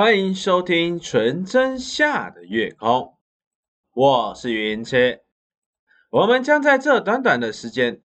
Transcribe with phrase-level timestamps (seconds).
[0.00, 3.18] 欢迎收听纯真下的月空，
[3.92, 4.96] 我是云车，
[6.08, 8.00] 我们将在这短短的时间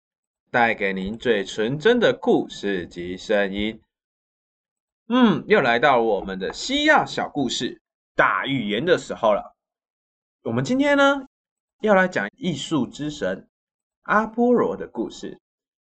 [0.49, 3.81] 带给您最纯真的故事及声音。
[5.09, 7.81] 嗯，又来到我们的西亚小故事
[8.15, 9.53] 大预言的时候了。
[10.43, 11.25] 我们今天呢，
[11.81, 13.49] 要来讲艺术之神
[14.03, 15.41] 阿波罗的故事。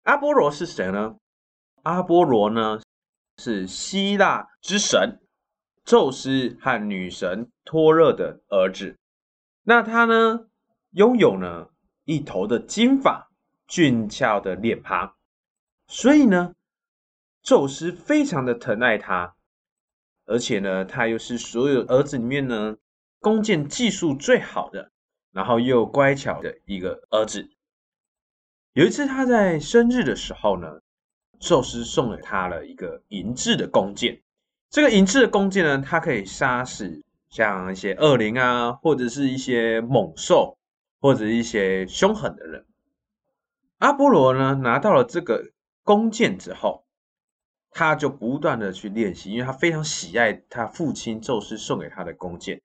[0.05, 1.17] 阿波罗是谁呢？
[1.83, 2.81] 阿波罗呢，
[3.39, 5.19] 是希腊之神。
[5.89, 8.99] 宙斯和女神托勒的儿子，
[9.63, 10.51] 那他呢，
[10.91, 11.71] 拥有呢
[12.05, 13.31] 一头的金发、
[13.67, 15.17] 俊俏的脸庞，
[15.87, 16.55] 所以呢，
[17.43, 19.35] 宙斯非常的疼爱他，
[20.27, 22.77] 而且呢，他又是所有儿子里面呢
[23.19, 24.93] 弓箭技术最好的，
[25.33, 27.49] 然后又乖巧的一个儿子。
[28.75, 30.83] 有一次他在生日的时候呢，
[31.41, 34.23] 宙斯送了他了一个银质的弓箭。
[34.71, 40.59] 这个银质的弓箭呢，它可以杀死像一些恶灵啊，或者是一些猛兽，
[41.01, 42.67] 或者一些凶狠的人。
[43.79, 45.53] 阿波罗呢，拿到了这个
[45.83, 46.85] 弓箭之后，
[47.71, 52.61] 他就不断的去练习，因为他非常喜爱他父亲宙斯送给他的弓箭。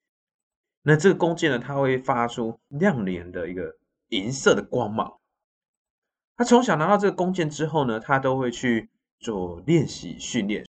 [0.81, 3.77] 那这个弓箭呢，它会发出亮眼的一个
[4.09, 5.19] 银色的光芒。
[6.35, 10.65] 他从小拿到这个弓箭之后呢，他都会去做练习训练。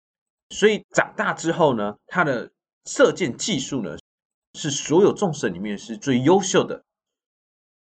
[0.53, 2.51] 所以长大之后呢，他的
[2.85, 3.97] 射箭技术呢
[4.53, 6.83] 是所有众神里面是最优秀的。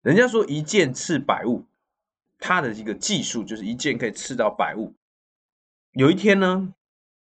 [0.02, 1.64] 人家说一箭刺百物，
[2.39, 4.94] 他的一个技术就是一箭可以刺到百物。
[5.92, 6.74] 有一天呢，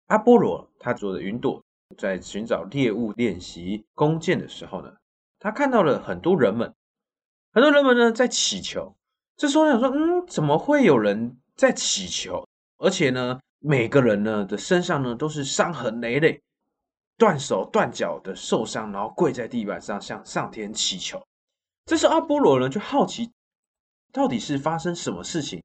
[0.06, 1.62] 阿波罗他坐着云朵
[1.96, 4.96] 在寻找猎物练习弓箭的时候呢，
[5.38, 6.74] 他看到了很多人们，
[7.52, 8.96] 很多人们呢在祈求。
[9.36, 12.44] 这时候想说，嗯，怎么会有人在祈求？
[12.78, 13.38] 而且呢？
[13.58, 16.42] 每个人呢的身上呢都是伤痕累累，
[17.16, 21.26] 断手断脚的受伤，然后跪在地板上向上天祈求。
[21.84, 23.32] 这时阿波罗呢就好奇，
[24.12, 25.62] 到底是发生什么事情？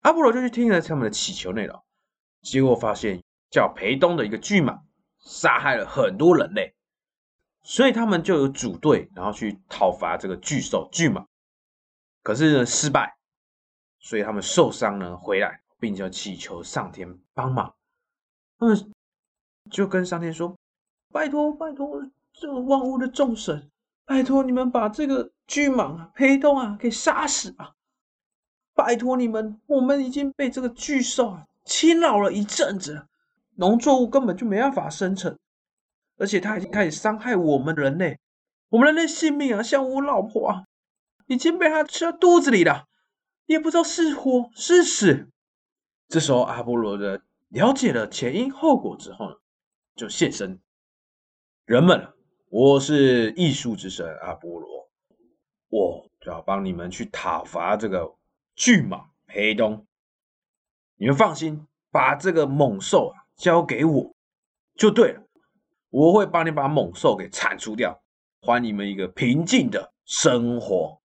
[0.00, 1.82] 阿波罗就去听了他们的祈求内容，
[2.42, 4.80] 结果发现叫裴东的一个巨蟒
[5.18, 6.74] 杀害了很多人类，
[7.62, 11.26] 所以他们就有组队，然后去讨伐这个巨兽巨蟒，
[12.22, 13.14] 可是呢失败，
[13.98, 15.60] 所以他们受伤呢回来。
[15.80, 17.74] 并且祈求上天帮忙，
[18.58, 18.92] 他们
[19.70, 20.54] 就跟上天说
[21.10, 23.70] ：“拜托，拜托，这万物的众神，
[24.04, 27.72] 拜托你们把这个巨蟒啊、黑洞啊给杀死吧！
[28.74, 33.06] 拜托你们，我们已经被这个巨兽啊侵扰了一阵子，
[33.56, 35.38] 农作物根本就没办法生成，
[36.18, 38.18] 而且它已经开始伤害我们人类，
[38.68, 40.64] 我们人类性命啊，像我老婆啊，
[41.26, 42.84] 已经被它吃到肚子里了，
[43.46, 45.28] 也不知道是活是死。”
[46.10, 49.36] 这时候，阿波罗的了解了前因后果之后呢，
[49.94, 50.60] 就现身。
[51.64, 52.12] 人们，
[52.48, 54.90] 我是艺术之神阿波罗，
[55.68, 58.12] 我就要帮你们去讨伐这个
[58.56, 59.86] 巨蟒黑洞。
[60.96, 64.12] 你们放心，把这个猛兽啊交给我
[64.74, 65.22] 就对了。
[65.90, 68.02] 我会帮你把猛兽给铲除掉，
[68.40, 71.00] 还你们一个平静的生活。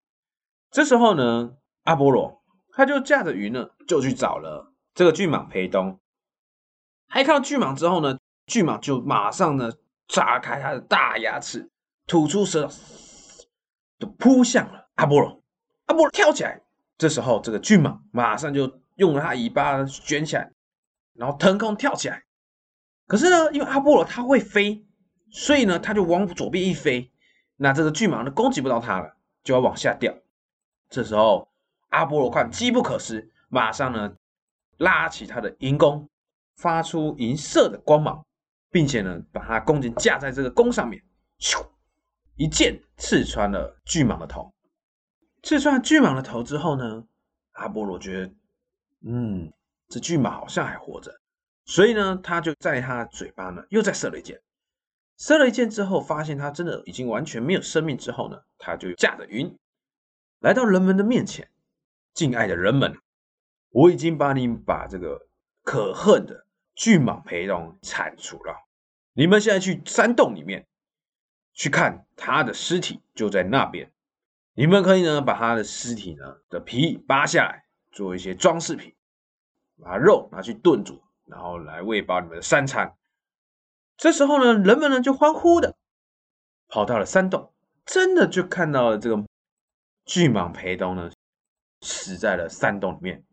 [0.70, 4.70] 这时候呢，阿波罗他就驾着云呢，就去找了。
[4.94, 5.98] 这个巨蟒裴东，
[7.08, 8.16] 还看到巨蟒之后呢，
[8.46, 9.72] 巨蟒就马上呢
[10.06, 11.68] 炸开它的大牙齿，
[12.06, 12.70] 吐出舌，
[13.98, 15.42] 就扑向了阿波罗。
[15.86, 16.60] 阿波罗跳起来，
[16.96, 20.52] 这时候这个巨蟒马上就用了它尾巴卷起来，
[21.14, 22.22] 然后腾空跳起来。
[23.08, 24.86] 可是呢，因为阿波罗他会飞，
[25.28, 27.10] 所以呢，他就往左边一飞，
[27.56, 30.14] 那这个巨蟒呢攻击不到他了，就要往下掉。
[30.88, 31.48] 这时候
[31.88, 34.14] 阿波罗看机不可失，马上呢。
[34.78, 36.08] 拉起他的银弓，
[36.56, 38.24] 发出银色的光芒，
[38.70, 41.02] 并且呢，把他弓箭架在这个弓上面，
[41.38, 41.66] 咻，
[42.36, 44.52] 一箭刺穿了巨蟒的头。
[45.42, 47.06] 刺穿巨蟒的头之后呢，
[47.52, 48.34] 阿波罗觉得，
[49.06, 49.52] 嗯，
[49.88, 51.20] 这巨蟒好像还活着，
[51.64, 54.40] 所以呢，他就在他嘴巴呢又再射了一箭。
[55.16, 59.56] 射了一箭之后，发现他真的已经完全没有生命之后呢，他就驾着云
[60.40, 61.48] 来到人们的面前，
[62.12, 62.98] 敬爱的人们。
[63.74, 65.26] 我已经把你把这个
[65.64, 68.54] 可恨的巨蟒裴东铲除了。
[69.14, 70.68] 你们现在去山洞里面
[71.54, 73.92] 去看他的尸体，就在那边。
[74.52, 78.94] 你们可以呢把他的尸体呢的皮扒下来，做一些装饰品，
[79.82, 82.94] 把肉拿去炖煮，然后来喂饱你们的三餐。
[83.96, 85.74] 这时候呢，人们呢就欢呼的
[86.68, 87.52] 跑到了山洞，
[87.84, 89.24] 真的就看到了这个
[90.04, 91.10] 巨蟒裴东呢
[91.80, 93.24] 死在了山洞里面。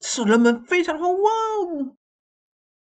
[0.00, 1.30] 使人们非常的哇
[1.60, 1.96] 哦！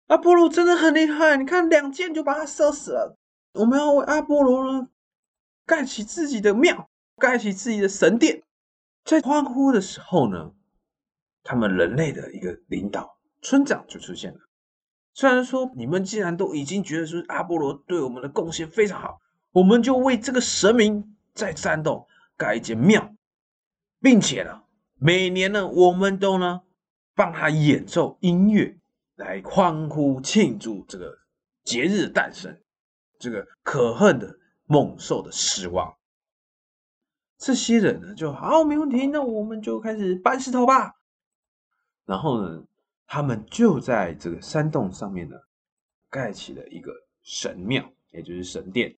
[0.08, 3.16] 阿波罗真的很厉害，你看两箭就把他射死了。
[3.52, 4.88] 我们要为阿波罗呢
[5.66, 8.42] 盖起自己的庙，盖起自己的神殿。
[9.04, 10.52] 在欢呼的时候呢，
[11.42, 14.40] 他们人类的一个领导村长就出现了。
[15.14, 19.20] 虽然说你们既然都已经觉得说阿波罗对我们的贡献非常好，
[19.52, 22.06] 我们就为这个神明在山洞
[22.36, 23.14] 盖一间庙，
[24.00, 24.62] 并且呢，
[24.94, 26.62] 每年呢，我们都呢
[27.18, 28.78] 帮他演奏音乐。
[29.16, 31.18] 来欢呼庆祝这个
[31.64, 32.56] 节日诞生，
[33.18, 35.92] 这个可恨的猛兽的死亡。
[37.36, 40.92] 这些人呢，就好，没问题，那我们就开始搬石头吧。
[42.04, 42.62] 然后呢，
[43.08, 45.36] 他们就在这个山洞上面呢，
[46.08, 46.92] 盖起了一个
[47.24, 48.96] 神庙，也就是神殿。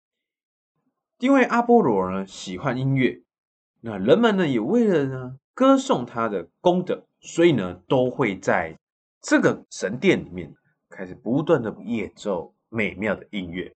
[1.16, 3.22] 因为阿波罗呢喜欢音乐，
[3.80, 8.76] 那人们呢也为了呢歌颂他的功德，所以呢都会在。
[9.22, 10.50] 这个神殿里面
[10.88, 13.70] 开始不断的演奏美妙的音乐，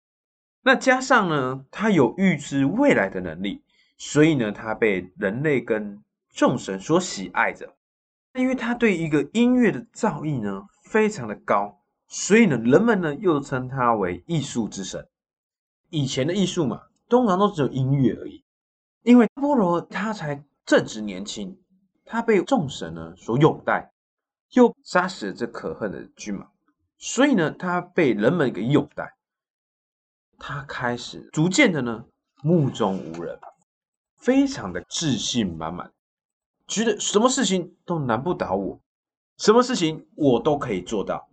[0.63, 3.63] 那加上呢，他有预知未来的能力，
[3.99, 7.77] 所以呢，他被人类跟众神所喜爱着。
[8.33, 15.07] 因为他对一个音乐的造诣呢非常的高，所以呢，人们呢又称他为艺术之神。
[15.91, 18.43] 以前的艺术嘛，通常都只有音乐而已。
[19.03, 21.61] 因为波罗他才正值年轻，
[22.05, 23.91] 他被众神呢所拥戴。
[24.51, 26.47] 又杀死了这可恨的巨蟒，
[26.97, 29.17] 所以呢，他被人们给拥戴。
[30.39, 32.05] 他开始逐渐的呢，
[32.41, 33.37] 目中无人，
[34.17, 35.93] 非常的自信满满，
[36.69, 38.81] 觉得什么事情都难不倒我，
[39.39, 41.29] 什么事情我都可以做到。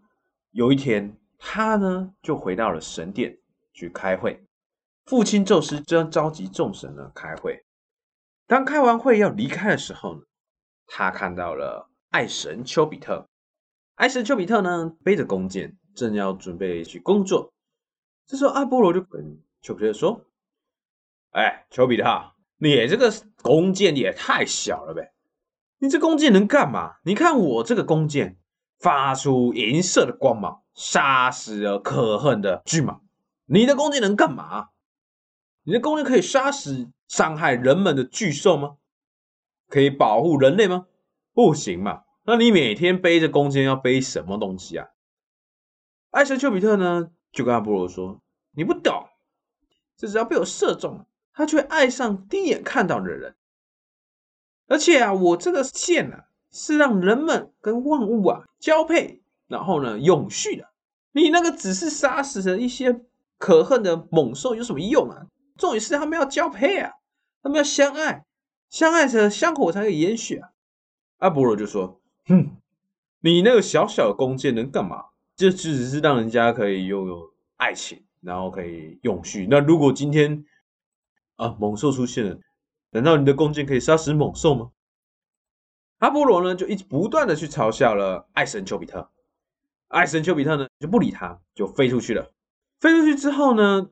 [0.49, 3.37] 有一天，他呢就回到了神殿
[3.71, 4.43] 去开会，
[5.05, 7.63] 父亲宙斯正召集众神呢开会。
[8.47, 10.21] 当开完会要离开的时候呢，
[10.93, 11.89] 他看到了。
[12.09, 13.25] 爱神丘比特，
[13.95, 17.53] 爱神丘比特呢背着弓箭，正要准备去工作。
[18.27, 20.25] 这时候阿波罗就跟丘比特说
[21.31, 23.09] ：“哎，丘比特，你这个
[23.41, 25.13] 弓箭也太小了呗！
[25.79, 26.97] 你这弓箭能干嘛？
[27.05, 28.37] 你看我这个弓箭
[28.77, 32.99] 发出银色的光芒，杀死了可恨的巨蟒。
[33.45, 34.71] 你的弓箭能干嘛？
[35.63, 38.75] 你的弓箭可以杀死伤害人们的巨兽吗？
[39.71, 40.85] 可以保护人类吗？”
[41.33, 42.03] 不行嘛？
[42.25, 44.89] 那你每天背着弓箭要背什么东西啊？
[46.11, 48.21] 爱神丘比特呢，就跟阿波罗说
[48.53, 49.07] ：“你不懂，
[49.95, 53.35] 这只要被我射中，他就会爱上第一眼看到的人。
[54.67, 60.69] 而且啊，我这个箭啊，是让人们跟万物啊交配，然后呢永续的。
[61.13, 63.01] 你那个只是杀死了一些
[63.37, 65.25] 可恨的猛兽，有什么用啊？
[65.57, 66.91] 重点是他们要交配啊，
[67.41, 68.25] 他们要相爱，
[68.71, 70.49] 相爱着香火才可以延续啊。”
[71.19, 72.57] 阿波罗就说：“哼，
[73.19, 75.05] 你那个小小的弓箭能干嘛？
[75.35, 79.47] 这只是让人家可以拥有爱情，然后可以永续。
[79.49, 80.45] 那如果今天
[81.35, 82.39] 啊猛兽出现了，
[82.91, 84.71] 难道你的弓箭可以杀死猛兽吗？”
[85.99, 89.11] 阿波罗呢就一直不断的去嘲笑了爱神丘比特。
[89.89, 92.31] 爱神丘比特呢就不理他，就飞出去了。
[92.79, 93.89] 飞出去之后呢，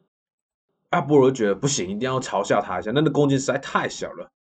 [0.89, 2.91] 阿波罗觉得不行，一定要嘲笑他一下。
[2.91, 4.38] 那那弓箭实在太小了，这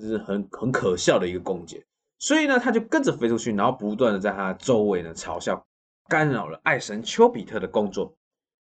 [0.00, 1.84] 这是很很可笑的一个弓箭。
[2.18, 5.66] 所以呢，他就跟着飞出去，然后不断的在他周围呢嘲笑，
[6.08, 8.16] 干扰了爱神丘比特的工作。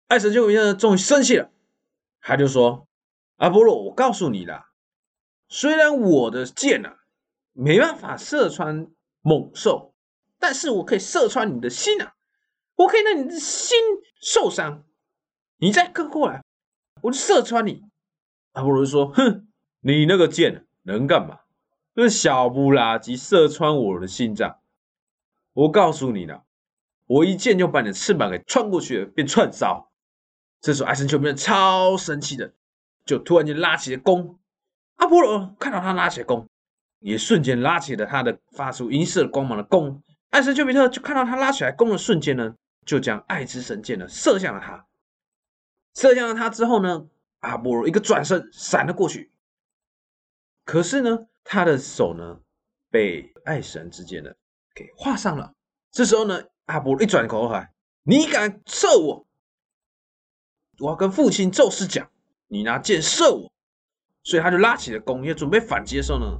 [0.07, 1.49] 爱神丘比特终于生气了，
[2.21, 2.87] 他就说
[3.37, 4.71] ：“阿波罗，我告诉你啦，
[5.47, 6.99] 虽然我的箭啊
[7.53, 8.87] 没办法射穿
[9.21, 9.93] 猛兽，
[10.39, 12.13] 但是我可以射穿你的心啊，
[12.75, 13.77] 我可以让你的心
[14.21, 14.85] 受伤。
[15.57, 16.43] 你再跟过来，
[17.01, 17.83] 我就射穿你。”
[18.53, 19.47] 阿波罗说：“哼，
[19.81, 21.39] 你那个箭能干嘛？”
[21.93, 24.59] 这小不拉几射穿我的心脏，
[25.53, 26.43] 我告诉你了，
[27.05, 29.91] 我一箭就把你的翅膀给穿过去了，变串烧。
[30.61, 32.53] 这时候，爱神丘比特超生气的，
[33.05, 34.39] 就突然间拉起了弓。
[34.95, 36.47] 阿波罗看到他拉起了弓，
[36.99, 40.01] 也瞬间拉起了他的发出银色光芒的弓。
[40.29, 44.85] 爱神丘比特就看到他拉起来弓的瞬间呢，就将爱之神箭呢射向了他。
[45.95, 47.07] 射向了他之后呢，
[47.39, 49.30] 阿波罗一个转身闪了过去。
[50.63, 51.27] 可是呢。
[51.43, 52.39] 他的手呢，
[52.91, 54.31] 被爱神之箭呢
[54.75, 55.51] 给划伤了。
[55.89, 59.27] 这时候呢，阿波罗一转过来，你敢射我？
[60.77, 62.11] 我要跟父亲宙斯讲，
[62.47, 63.51] 你拿箭射我。
[64.23, 66.39] 所以他就拉起了弓，要准备反击的时候呢，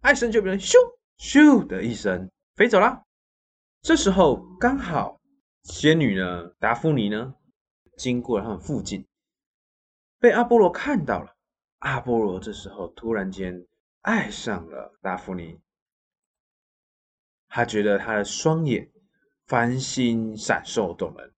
[0.00, 0.74] 爱神就变成咻
[1.18, 3.04] 咻的一声飞走了。
[3.82, 5.20] 这时候刚好
[5.64, 7.34] 仙女呢，达芙妮呢，
[7.98, 9.06] 经过了他们附近，
[10.18, 11.33] 被阿波罗看到了。
[11.84, 13.66] 阿波罗这时候突然间
[14.00, 15.60] 爱上了达芙妮，
[17.46, 18.90] 他觉得他的双眼
[19.46, 21.34] 繁星闪烁动人。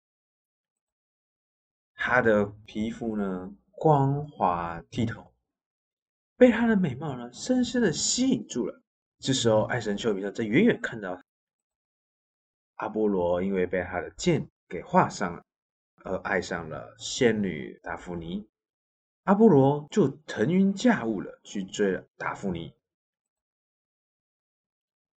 [1.94, 5.34] 他的皮肤呢光滑剔透，
[6.36, 8.80] 被他的美貌呢深深的吸引住了。
[9.18, 11.20] 这时候，爱神丘比特在远远看到
[12.76, 15.44] 阿波罗，因为被他的剑给划伤了，
[16.04, 18.48] 而爱上了仙女达芙妮。
[19.26, 22.72] 阿波罗就腾云驾雾了，去追了达芙妮，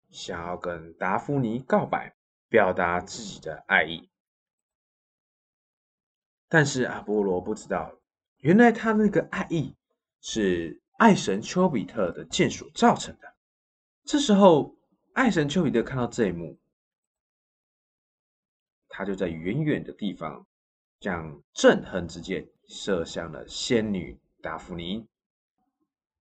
[0.09, 2.15] 想要跟达芙妮告白，
[2.47, 4.09] 表达自己的爱意。
[6.47, 7.99] 但是阿波罗不知道，
[8.37, 9.75] 原来他那个爱意
[10.21, 13.35] 是爱神丘比特的剑所造成的。
[14.05, 14.75] 这时候，
[15.13, 16.57] 爱神丘比特看到这一幕，
[18.87, 20.47] 他就在远远的地方
[20.99, 25.05] 将憎恨之箭射向了仙女达芙妮。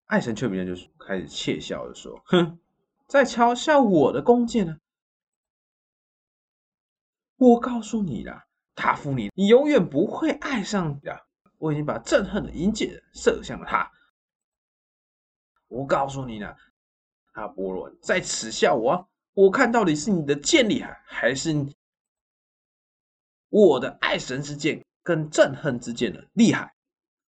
[0.07, 2.59] 爱神丘比特就开始窃笑的说：“哼，
[3.07, 4.79] 在嘲笑我的弓箭呢？
[7.37, 11.27] 我告诉你啦，达芙妮，你永远不会爱上的。
[11.59, 13.93] 我已经把憎恨的银箭射向了他。
[15.69, 16.57] 我告诉你呢。”
[17.33, 21.55] 阿波罗在耻笑我，我看到底是你的剑厉害，还是
[23.49, 26.75] 我的爱神之剑跟憎恨之剑的厉害？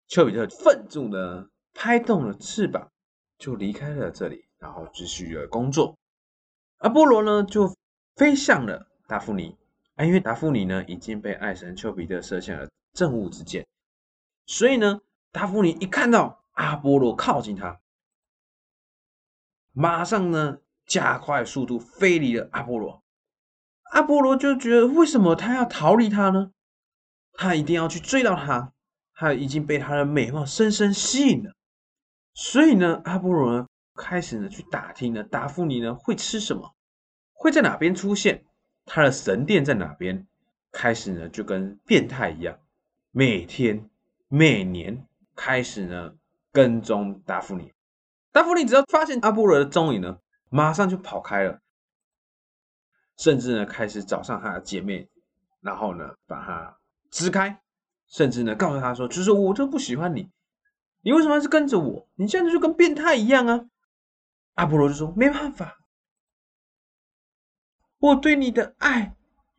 [0.06, 2.90] 丘比特愤怒的拍动了翅膀，
[3.38, 5.96] 就离开了这里，然后继续了工作。
[6.80, 7.74] 阿波罗呢，就
[8.16, 9.56] 飞向了达芙妮，
[9.94, 13.66] 啊，因为达芙妮呢已经被爱神丘比特射向了正物之箭，
[14.44, 15.00] 所以呢，
[15.32, 17.80] 达芙妮一看到阿波罗靠近他。
[19.72, 23.02] 马上呢，加快速度飞离了阿波罗。
[23.92, 26.52] 阿波罗就觉得，为什么他要逃离他呢？
[27.40, 28.70] 他一定要去追到他。
[29.14, 31.54] 他已经被他的美貌深深吸引了。
[32.34, 36.74] 所以呢，阿波罗呢开始呢去打听呢，达芙妮呢会吃什么，
[37.32, 38.44] 会在哪边出现，
[38.84, 40.26] 他的神殿在哪边。
[40.70, 42.58] 开始呢就跟变态一样，
[43.10, 43.90] 每天
[44.28, 46.14] 每年开始呢
[46.52, 47.72] 跟踪达芙妮。
[48.32, 50.18] 达芙妮只要发现阿波罗的踪影呢，
[50.50, 51.58] 马上就跑开了，
[53.16, 55.08] 甚至呢开始找上他的姐妹，
[55.60, 56.78] 然后呢把他
[57.10, 57.60] 支开，
[58.06, 60.30] 甚至呢告诉他说：“就是我就不喜欢你，
[61.02, 62.08] 你为什么是跟着我？
[62.14, 63.66] 你现在就跟变态一样啊！”
[64.54, 65.78] 阿波罗就说：“没办法，
[67.98, 69.16] 我对你的爱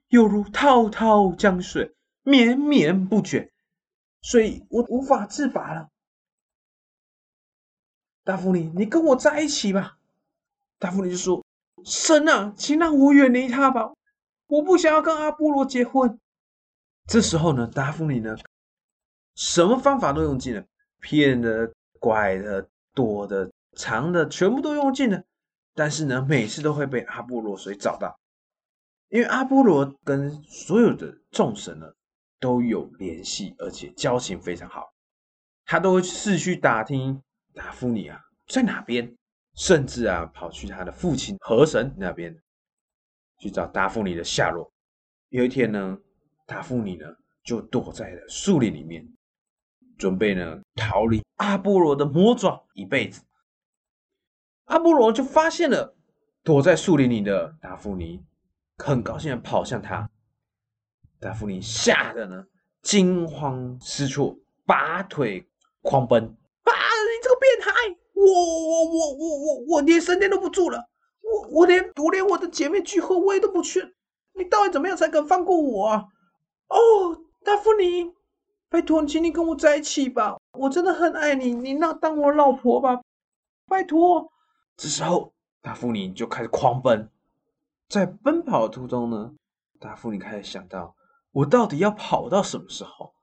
[0.08, 3.52] 犹如滔滔江水，绵绵不绝，
[4.22, 5.90] 所以我无法自拔了。”
[8.24, 9.98] 达芙妮，你跟我在一起吧。
[10.78, 11.44] 达芙妮就说
[11.84, 13.92] ：“神啊，请让我远离他吧，
[14.48, 16.20] 我不想要跟阿波罗结婚。”
[17.08, 18.36] 这时候呢，达芙妮呢，
[19.36, 20.66] 什么方法都用尽了，
[21.00, 25.24] 骗的、拐的、躲的、藏的，全部都用尽了。
[25.74, 28.20] 但是呢，每次都会被阿波罗所找到，
[29.10, 31.92] 因为阿波罗跟所有的众神呢
[32.40, 34.94] 都有联系，而且交情非常好，
[35.66, 37.22] 他都会四处打听。
[37.54, 38.18] 达芙妮啊，
[38.48, 39.14] 在哪边？
[39.56, 42.34] 甚至啊，跑去他的父亲河神那边
[43.40, 44.72] 去找达芙妮的下落。
[45.28, 45.98] 有一天呢，
[46.52, 47.06] 达芙妮呢
[47.46, 49.08] 就躲在了树林里面，
[49.98, 53.22] 准备呢逃离阿波罗的魔爪一辈子。
[54.66, 55.96] 阿波罗就发现了
[56.44, 58.22] 躲在树林里的达芙妮，
[58.80, 60.10] 很高兴的跑向他。
[61.22, 62.44] 达芙妮吓得呢
[62.82, 65.48] 惊慌失措，拔腿
[65.82, 67.36] 狂奔爸你这个。
[67.42, 67.72] 变态！
[68.14, 70.90] 我我我我我我连神殿都不住了，
[71.22, 73.96] 我我连我连我的姐妹聚会我也都不去，
[74.36, 76.06] 你到底怎么样才肯放过我啊？
[76.72, 78.14] 哦，达芙妮，
[78.70, 83.02] 拜托，请你跟我在一起吧，我真的很爱你，你那当我老婆吧，
[83.68, 84.32] 拜托。
[84.78, 87.10] 这时候，达芙妮就开始狂奔，
[87.90, 89.34] 在奔跑的途中呢，
[89.80, 90.96] 达芙妮开始想到，
[91.32, 93.14] 我到底要跑到什么时候？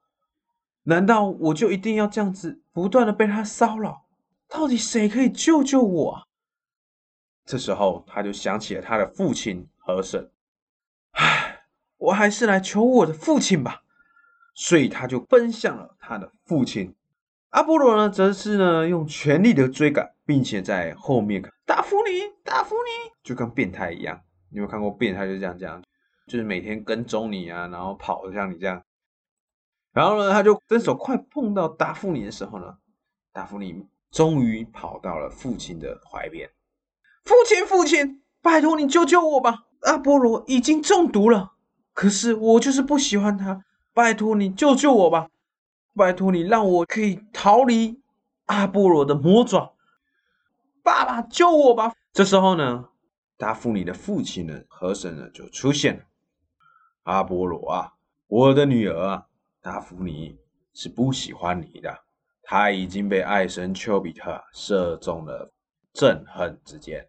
[0.82, 4.04] 难道我就一定要这样子不断的被他骚扰？
[4.46, 6.28] 到底谁可以救救我？
[7.46, 10.30] 这时候，他就想起了他的父亲和神。
[11.98, 13.82] 我还是来求我的父亲吧。
[14.54, 16.94] 所以，他就奔向了他的父亲。
[17.50, 24.20] 阿波罗呢，则是呢用全力的追赶，并且在后面达芙妮，达芙妮，就跟变态一样。
[24.50, 25.82] 你有没有看过变态就这样这样，
[26.26, 28.82] 就是每天跟踪你啊，然后跑像你这样。
[29.92, 32.78] 然后呢，他就伸手快碰到达芙妮的时候呢，
[33.32, 33.86] 达芙妮。
[34.10, 36.48] 终于跑到了父亲的怀边，
[37.24, 39.66] 父亲，父亲，拜托你救救我吧！
[39.82, 41.52] 阿波罗已经中毒了，
[41.98, 45.28] 可是我就是不喜欢他，拜托你救救我吧！
[45.96, 48.00] 拜托你让我可以逃离
[48.44, 49.74] 阿波罗的魔爪，
[50.84, 51.92] 爸爸救我吧！
[52.12, 52.88] 这时候呢，
[53.36, 56.04] 达芙妮的父亲呢，河神呢就出现了，
[57.02, 57.94] 阿波罗啊，
[58.28, 59.26] 我的女儿啊，
[59.60, 60.38] 达芙妮
[60.74, 61.98] 是不喜欢你的，
[62.44, 65.52] 她已经被爱神丘比特射中了
[65.94, 67.08] 憎恨之箭，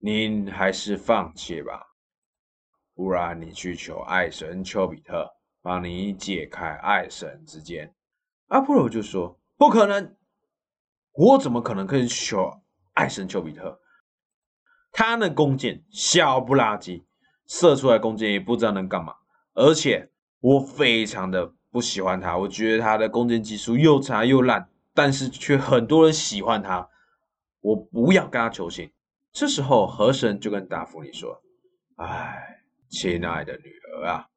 [0.00, 1.86] 您还是放弃吧，
[2.98, 5.30] 不然你去求爱神丘比特
[5.62, 7.94] 帮你解开爱神之箭。”
[8.50, 10.16] 阿波罗就说：“不可能，
[11.12, 12.60] 我怎么可能可以求
[12.94, 13.78] 爱神丘比特？
[14.90, 17.06] 他那弓箭小不拉几，
[17.46, 19.14] 射出来弓箭也不知道能干嘛。”
[19.54, 26.88] 而且我非常的不喜欢他，我觉得他的弓箭技术又差又烂，但是却很多人喜欢他。
[27.60, 28.92] 我不要跟他求情。
[29.30, 31.40] 这时候河神就跟达芙妮说
[31.96, 32.57] ：“哎，
[32.90, 34.28] 亲爱的女儿啊，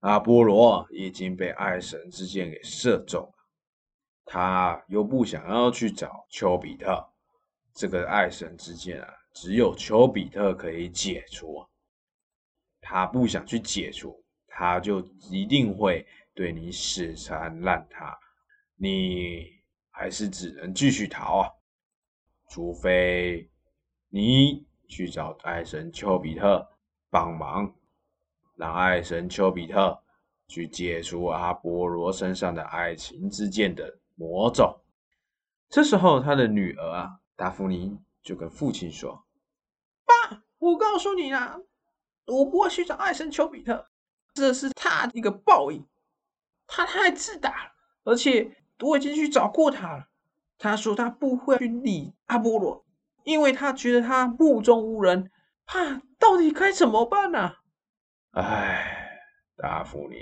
[0.00, 3.34] 阿波罗已经被爱神之箭给射中了，
[4.24, 7.06] 他又不想要去找丘比特，
[7.74, 11.64] 这个爱神之箭啊，只有丘比特可以解除。”
[12.86, 18.18] 他不想去解除，他就一定会对你死缠烂打，
[18.76, 19.46] 你
[19.90, 21.48] 还是只能继续逃啊！
[22.50, 23.50] 除非
[24.10, 26.70] 你去找爱神丘比特
[27.14, 27.72] 帮忙，
[28.56, 30.02] 让爱神丘比特
[30.48, 34.80] 去解除阿波罗身上的爱情之箭的魔咒。
[35.68, 39.24] 这时候，他的女儿啊，达芙妮就跟父亲说
[40.04, 41.56] ：“爸，我告诉你啊。”
[42.26, 43.86] 我不会去找爱神丘比特，
[44.32, 45.86] 这是他一个报应。
[46.66, 47.70] 他太自大了，
[48.02, 50.08] 而且我已经去找过他了。
[50.58, 52.84] 他说他不会去理阿波罗，
[53.22, 55.30] 因为他觉得他目中无人。
[55.66, 57.52] 怕到底该怎么办呢？
[58.32, 59.18] 唉，
[59.56, 60.16] 达芙妮，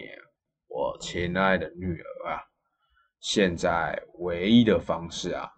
[0.68, 2.42] 我亲爱的女儿啊，
[3.20, 5.50] 现在唯一的方式啊，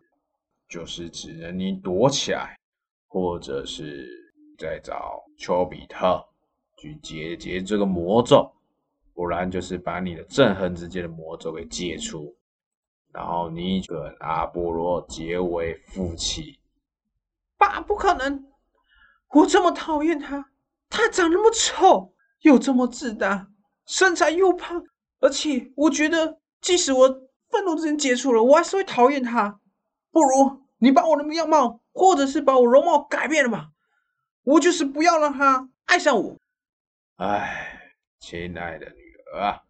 [0.68, 2.58] 就是只能你躲起来，
[3.08, 4.08] 或者是
[4.58, 6.24] 再找丘比特。
[6.76, 8.52] 去解决这个魔咒，
[9.14, 12.36] 不然就是把你的憎恨之间的魔咒给解除，
[13.10, 16.60] 然后你跟阿波罗结为夫妻。
[17.56, 18.53] 爸，不可能！
[19.34, 20.50] 我这么讨厌他，
[20.88, 23.48] 他长那么丑，又这么自大，
[23.86, 24.82] 身材又胖，
[25.20, 27.08] 而且我觉得，即使我
[27.50, 29.60] 愤怒之间解除了，我还是会讨厌他。
[30.12, 33.70] 不如你把我的样貌，或者是把我容貌改变了吧，
[34.44, 36.36] 我就是不要让他爱上我。
[37.16, 39.62] 唉，亲爱的女儿啊，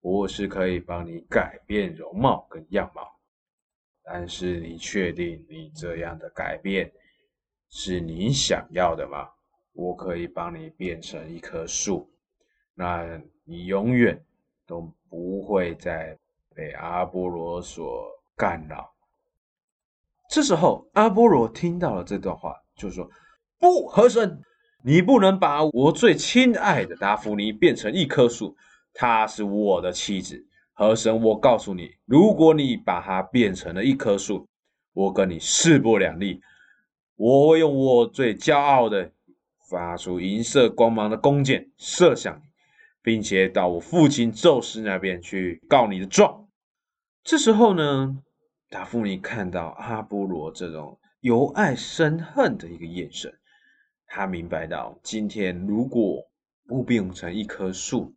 [0.00, 3.18] 我是可以帮你改变容貌跟样貌，
[4.04, 6.92] 但是你确定你这样的改变
[7.70, 9.28] 是你想要的吗？
[9.72, 12.10] 我可以帮你变成一棵树，
[12.74, 14.20] 那你永远
[14.66, 16.18] 都不会再
[16.54, 18.92] 被阿波罗所干扰。
[20.28, 23.08] 这时候，阿波罗听到了这段话，就说
[23.58, 24.42] ：“不，和神。”
[24.84, 28.56] 你不能把我最亲爱的达芙妮变成一棵树，
[28.94, 30.46] 她是我的妻子。
[30.72, 34.48] 河神，我告诉你，如果你把她变成了一棵树，
[34.92, 36.40] 我跟你势不两立。
[37.18, 39.10] 我会用我最骄傲的、
[39.68, 42.42] 发出银色光芒的弓箭射向你，
[43.02, 46.46] 并且到我父亲宙斯那边去告你的状。
[47.24, 48.22] 这时候呢，
[48.70, 53.36] 达芙妮看到阿波罗这种由爱生恨的一个眼神。
[54.06, 56.22] 他明白到，今天如果
[56.68, 58.14] 不变成一棵树，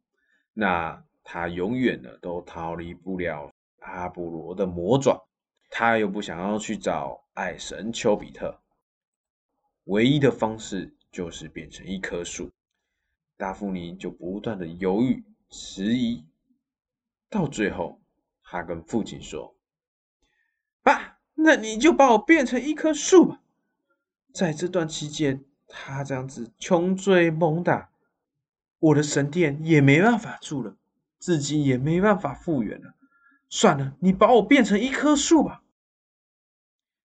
[0.53, 5.19] 那他永远的都逃离不了阿波罗的魔爪。
[5.71, 8.59] 他又不想要去找爱神丘比特，
[9.85, 12.49] 唯一的方式就是变成一棵树。
[13.37, 16.25] 达芙妮就不断的犹豫迟疑，
[17.29, 18.01] 到最后，
[18.43, 19.55] 他跟父亲说
[20.83, 23.41] ：“爸，那你就把我变成一棵树吧。
[24.33, 27.91] 在这段期间。”他这样子穷追猛打，
[28.77, 30.75] 我的神殿也没办法住了，
[31.17, 32.93] 自己也没办法复原了。
[33.47, 35.60] 算了，你把我变成一棵树吧。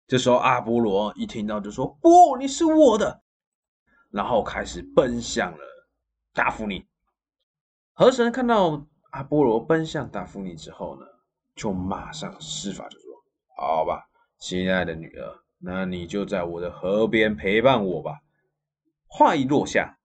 [0.06, 3.22] 这时候阿波罗一听到就说：“不，你是我的。”
[4.10, 5.58] 然后开始奔向了
[6.32, 6.86] 达芙妮。
[7.92, 11.06] 河神看到阿波罗奔向达芙妮之后呢，
[11.54, 13.08] 就马上施法就说
[13.56, 18.20] ：“好吧，亲爱的女儿，那你就在我的河边陪伴我吧。”
[19.08, 19.98] 话一落下，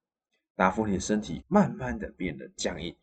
[0.55, 2.95] 达芙妮身体慢慢的变得僵硬。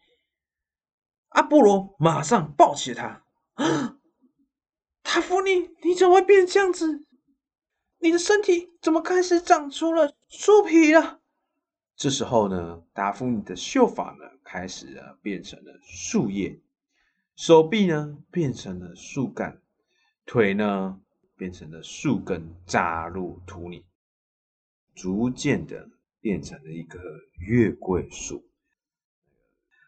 [1.29, 3.23] 阿波罗马上抱起了
[3.57, 3.65] 他，
[5.11, 7.03] 达芙妮，你怎么会变这样子？
[7.99, 11.23] 你的身体怎么开始长出了树皮了？
[11.97, 16.61] 这时候呢，达芙妮的秀发呢开始啊变成了树叶，
[17.37, 19.63] 手臂呢变成了树干，
[20.27, 21.01] 腿呢
[21.39, 23.87] 变成了树根扎入土里，
[24.95, 25.89] 逐渐的。
[26.21, 26.99] 变成了一棵
[27.39, 28.45] 月桂树，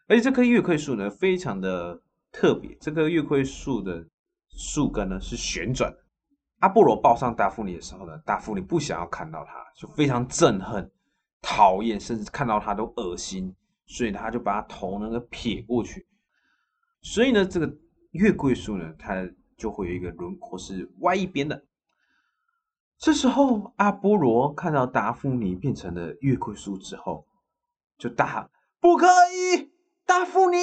[0.07, 2.73] 而且这棵月桂树呢，非常的特别。
[2.79, 4.07] 这棵月桂树的
[4.61, 5.97] 树根呢是旋转的。
[6.59, 10.89] 阿波罗抱上达芙妮的时候呢，达芙妮不想要看到他，就非常憎恨、
[11.41, 13.55] 讨厌，甚至看到他都恶心，
[13.87, 16.07] 所以他就把他头那个撇过去。
[17.01, 17.73] 所以呢，这个
[18.11, 21.65] 月桂树呢，它就会有一个轮廓是歪一边的。
[22.99, 27.25] 这时候，阿波罗看到达芙妮变成了月桂树之后，
[27.97, 29.71] 就大喊：“不可以，
[30.05, 30.57] 达芙妮！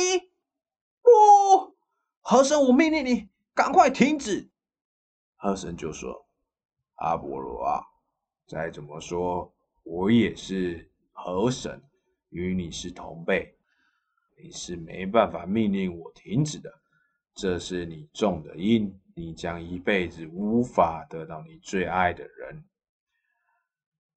[1.02, 1.76] 不，
[2.20, 4.48] 河神，我命令你赶快停止。”
[5.34, 6.28] 河神就说
[7.02, 7.82] ：“阿波罗啊，
[8.46, 11.82] 再怎么说，我也是河神，
[12.28, 13.52] 与你是同辈，
[14.40, 16.72] 你是没办法命令我停止的。
[17.34, 22.64] 这是你种的因，你将一辈子无法得到你最爱的人。”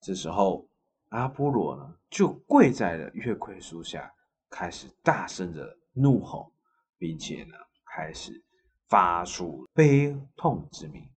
[0.02, 0.68] 这时候，
[1.10, 4.14] 阿波罗呢，就跪在了月桂树下，
[4.52, 6.54] 开始大声的怒吼，
[7.00, 8.44] 并且呢，开始。
[8.92, 11.10] 发出悲痛之鸣，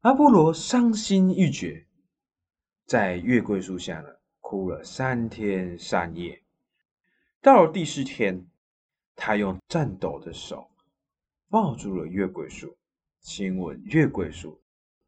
[0.00, 1.86] 阿波罗伤心欲绝，
[2.86, 4.08] 在月桂树下呢
[4.40, 6.42] 哭了三天三夜。
[7.42, 8.42] 到了第四天，
[9.14, 10.70] 他用颤抖的手
[11.50, 12.74] 抱住了月桂树，
[13.20, 14.58] 亲吻月桂树，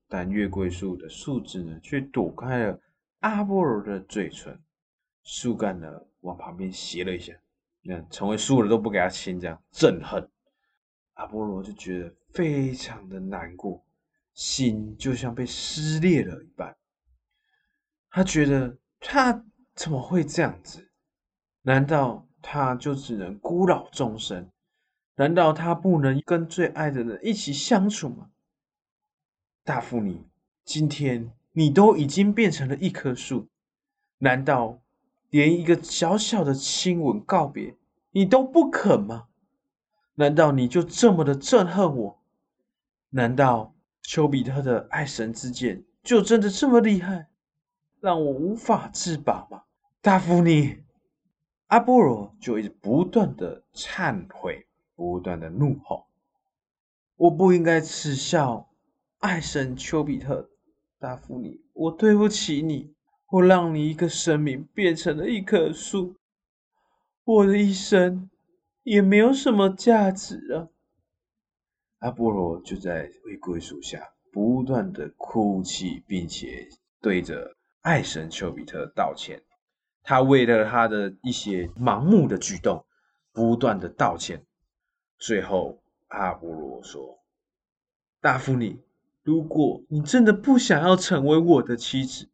[0.07, 2.79] 但月桂树的树枝呢却躲开了
[3.21, 4.63] 阿波罗的嘴唇，
[5.23, 5.91] 树干呢
[6.21, 7.33] 往旁边斜了一下，
[7.81, 10.31] 那成为树了都不给他亲，这样憎恨。
[11.21, 13.85] 阿波罗就觉得非常的难过，
[14.33, 16.75] 心就像被撕裂了一般。
[18.09, 20.91] 他觉得他怎么会这样子？
[21.63, 24.51] 难道他就只能孤老终生？
[25.17, 28.31] 难道他不能跟最爱的人一起相处吗？
[29.63, 30.25] 大妇女，
[30.65, 33.47] 今天你都已经变成了一棵树，
[34.17, 34.81] 难道
[35.29, 37.77] 连一个小小的亲吻告别
[38.13, 39.27] 你都不肯吗？
[40.21, 42.21] 难道你就这么的憎恨我？
[43.09, 47.29] 难道丘比特的爱神之箭就真的这么厉害，
[48.01, 49.63] 让我无法自拔吗？
[50.03, 50.83] 大夫你，
[51.69, 56.07] 阿波罗就一直不断的忏悔，不断的怒吼
[57.17, 58.69] ：“我不应该耻笑
[59.21, 60.51] 爱神丘比特，
[60.99, 62.93] 大夫你，我对不起你，
[63.31, 66.15] 我让你一个生命变成了一棵树，
[67.25, 68.29] 我的一生。”
[68.91, 70.67] 也没有什么价值啊！
[72.01, 76.69] 阿波罗就在玫瑰树下不断的哭泣，并且
[77.01, 79.41] 对着爱神丘比特道歉。
[80.03, 82.85] 他为了他的一些盲目的举动，
[83.33, 84.45] 不断的道歉。
[85.19, 87.21] 最后，阿波罗说
[88.21, 88.83] ：“大夫你，
[89.23, 92.29] 如果你真的不想要成为我的妻子，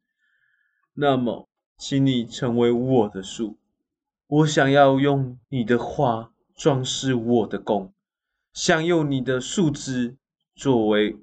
[0.94, 3.58] 那么，请你成为我的树。
[4.26, 7.92] 我想要用你的花。”装饰我的弓，
[8.52, 10.16] 想用你的树枝
[10.54, 11.16] 作为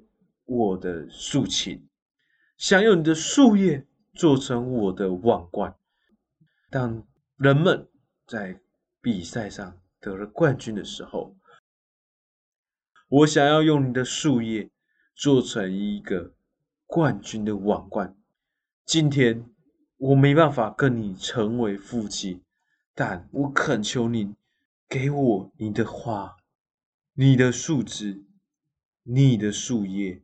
[0.44, 1.88] 我的竖琴，
[2.56, 5.76] 想用你的树叶做成我的王冠。
[6.70, 7.04] 当
[7.36, 7.88] 人们
[8.26, 8.60] 在
[9.00, 11.34] 比赛上得了冠军的时候，
[13.08, 14.70] 我想要用你的树叶
[15.16, 16.32] 做成一个
[16.86, 18.16] 冠军的王冠。
[18.84, 19.44] 今天
[19.96, 22.40] 我没办法跟你成为夫妻，
[22.94, 24.34] 但我恳求你。
[24.88, 26.36] 给我你的花，
[27.14, 28.24] 你的树枝，
[29.02, 30.22] 你的树叶。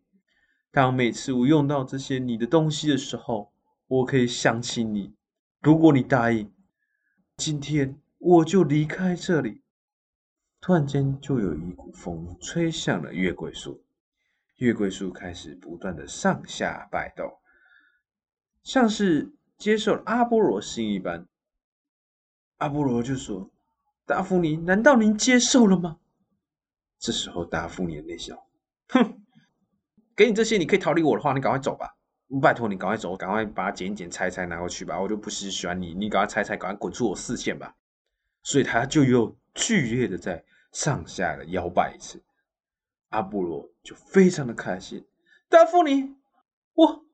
[0.71, 3.53] 当每次我用到这些你的东西的时候，
[3.89, 5.15] 我可以想起你。
[5.61, 6.53] 如果你答应，
[7.37, 9.63] 今天我就离开这里。
[10.61, 13.83] 突然间，就有一股风吹向了月桂树，
[14.57, 17.39] 月桂树开始不断的上下摆动，
[18.63, 21.27] 像是接受了阿波罗心一般。
[22.59, 23.51] 阿波罗就说。
[24.11, 25.99] 达芙妮，难道您接受了吗？
[26.99, 28.45] 这时候，达芙妮内笑，
[28.89, 29.23] 哼，
[30.17, 31.97] 给你这些，你可以逃离我的话，你赶快走吧。
[32.43, 35.01] 拜托你赶快走，赶快把它剪剪、拆拆拿过去吧。
[35.01, 37.77] 我就不是喜欢你，你赶快拆拆，赶快滚出我视线吧。
[38.43, 42.21] 所以他就又剧烈的在上下的摇摆一次。
[43.11, 45.07] 阿波罗就非常的开心，
[45.49, 46.17] 达芙妮，
[46.75, 47.05] 我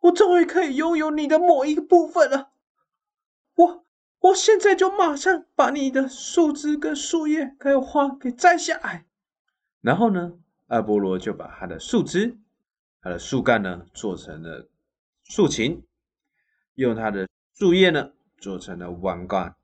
[0.00, 2.52] 我终于可以拥有你的某一个部分了，
[3.54, 3.84] 我。
[4.20, 9.06] 我现在就马上把你的树枝、跟树叶还有花给摘下来。
[9.80, 10.32] 然后呢，
[10.66, 12.36] 阿波罗就把他的树枝、
[13.00, 14.68] 他的树干呢做成了
[15.22, 15.84] 竖琴，
[16.74, 19.54] 用他的树叶呢做成了王冠。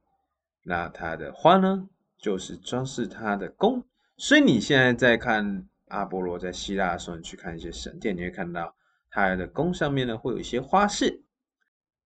[0.62, 3.84] 那他的花呢，就是装饰他的弓。
[4.16, 8.76] 所以你现在在看阿波罗在希腊的时候，你去看一些神殿，你会看到
[9.10, 11.24] 他的弓上面呢会有一些花饰。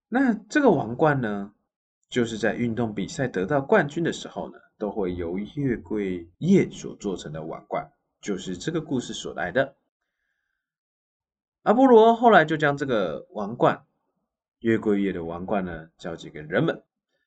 [0.08, 1.52] 那这个王冠呢？
[2.11, 7.87] 就是在运动比赛得到冠军的时候呢，都会由月桂叶所做成的碗罐，
[8.21, 9.77] 就是这个故事所来的。
[11.62, 13.85] 阿波罗后来就将这个王冠，
[14.61, 16.83] 月桂叶的王冠呢，交给给人们，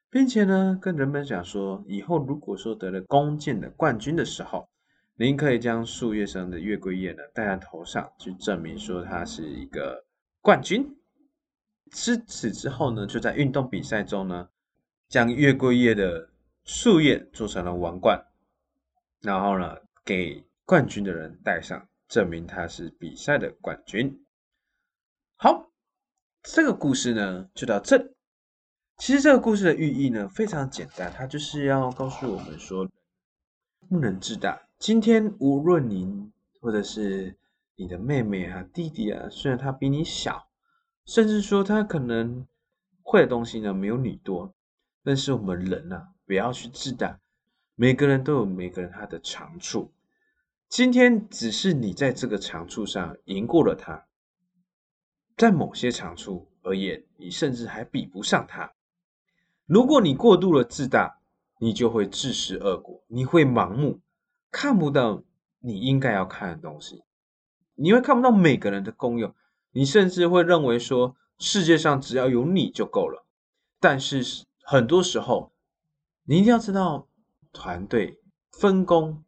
[0.09, 4.67] 并且呢，跟人们讲说，以后如果说得了弓箭的冠军的时候，
[5.15, 10.03] 您可以将树叶上的月桂叶呢戴在头上，去证明说他是一个
[10.41, 10.97] 冠军。
[11.91, 14.49] 自此之后呢，就在运动比赛中呢，
[15.11, 16.29] 将月桂叶的
[16.63, 18.27] 树叶做成了王冠，
[19.19, 24.25] 然后呢，给冠军的人戴上，证明他是比赛的冠军。
[25.35, 25.69] 好，
[26.41, 28.13] 这个故事呢就到这。
[28.99, 32.87] 其实这个故事的寓意呢非常简单，它就是要告诉我们说，
[33.89, 34.65] 不能自大。
[34.79, 37.35] 今天无论您或者是
[37.75, 40.47] 你的妹妹啊、弟弟啊，虽然他比你小，
[41.05, 42.47] 甚至说他可能
[43.03, 44.55] 会的东西呢没有你多，
[45.03, 47.19] 但是我们人呢不要去自大。
[47.75, 49.91] 每个人都有每个人他的长处，
[50.69, 54.05] 今天只是你在这个长处上赢过了他。
[55.35, 58.73] 在某些长处而言，你甚至还比不上他。
[59.65, 61.19] 如果你过度了自大，
[61.59, 64.01] 你就会自食恶果，你会盲目，
[64.51, 65.23] 看不到
[65.59, 67.03] 你应该要看的东西，
[67.73, 69.33] 你会看不到每个人的功用，
[69.71, 73.25] 你甚至会认为说世界上只要有你就够了。
[73.79, 75.51] 但是很多时候，
[76.23, 77.07] 你一定要知道，
[77.51, 78.19] 团队
[78.51, 79.23] 分工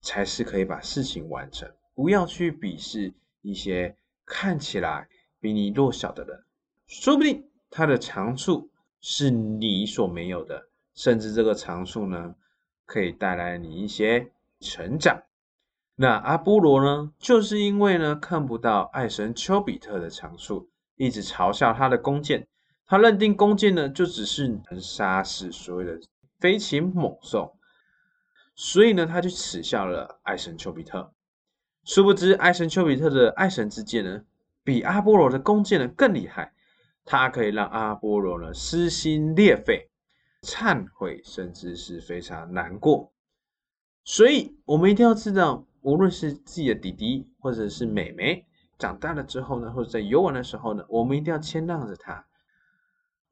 [0.00, 5.08] 才是可以把事情完成，不要去鄙视一些看起来。
[5.40, 6.44] 比你弱小的人，
[6.86, 12.36] 说不定他的长处是你所没有的，甚至这个长处呢，
[12.86, 15.20] 可以带来你一些成长。
[15.96, 22.46] 那阿波罗呢，就是因为呢看不到爱神丘比特的长处，一直嘲笑他的弓箭，
[22.86, 25.98] 他认定弓箭呢就只是能杀死所谓的
[26.40, 27.56] 飞禽猛兽，
[28.54, 31.12] 所以呢他就耻笑了爱神丘比特。
[31.84, 34.22] 殊不知爱神丘比特的爱神之箭呢。
[34.64, 36.52] 比阿波罗的弓箭呢更厉害，
[37.04, 39.90] 它可以让阿波罗呢撕心裂肺、
[40.42, 43.12] 忏悔，甚至是非常难过。
[44.04, 48.46] 所以，我们一定要知道，无论是自己的弟弟或者是妹妹
[48.78, 52.24] 长大了之后呢，或者在游玩的时候呢，我们一定要谦让着他，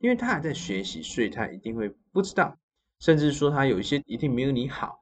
[0.01, 2.59] 因为他还在学习，所以他一定会不知道，
[2.99, 4.99] 甚至说他有一些一定没有你好。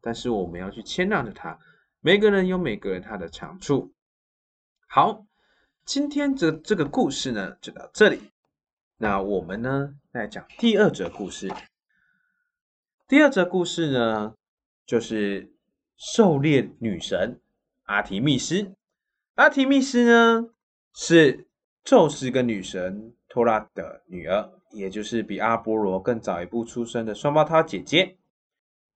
[0.00, 1.58] 但是我们要去谦让着他，
[2.00, 3.94] 每个人有每个人他的长处。
[4.88, 5.24] 好。
[5.84, 8.20] 今天这这个故事呢，就到这里。
[8.98, 11.50] 那我们呢，来讲第二则故事。
[13.06, 14.34] 第二则故事呢，
[14.84, 15.50] 就是
[15.96, 17.40] 狩猎女神
[17.84, 18.74] 阿提密斯。
[19.36, 20.50] 阿提密斯呢，
[20.92, 21.48] 是
[21.82, 28.16] 宙斯跟女神托拉的女儿，也就是比阿波罗更早一步出生的双胞胎姐姐。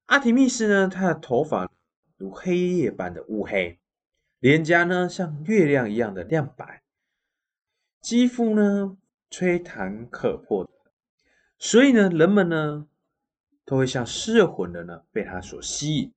[0.06, 1.70] 阿提密斯呢，她的头发
[2.16, 3.78] 如黑夜般的乌黑，
[4.40, 6.82] 脸颊呢像月亮一样的亮白。
[8.00, 8.96] 肌肤呢，
[9.30, 10.68] 吹弹可破，
[11.58, 12.88] 所以呢，人们呢
[13.64, 16.12] 都会像失魂的呢被他所吸引，